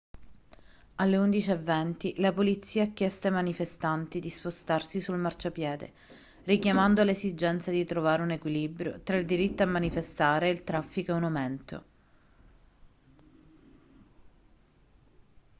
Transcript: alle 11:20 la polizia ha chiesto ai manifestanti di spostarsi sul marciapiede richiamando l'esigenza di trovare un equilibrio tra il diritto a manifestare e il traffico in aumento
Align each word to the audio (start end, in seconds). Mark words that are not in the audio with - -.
alle 0.95 1.17
11:20 1.17 2.19
la 2.21 2.33
polizia 2.33 2.81
ha 2.81 2.87
chiesto 2.91 3.27
ai 3.27 3.33
manifestanti 3.33 4.19
di 4.19 4.31
spostarsi 4.31 4.99
sul 4.99 5.17
marciapiede 5.19 5.93
richiamando 6.45 7.03
l'esigenza 7.03 7.69
di 7.69 7.85
trovare 7.85 8.23
un 8.23 8.31
equilibrio 8.31 9.01
tra 9.01 9.17
il 9.17 9.27
diritto 9.27 9.61
a 9.61 9.67
manifestare 9.67 10.47
e 10.47 10.53
il 10.53 10.63
traffico 10.63 11.13
in 11.15 11.21
aumento 11.23 11.83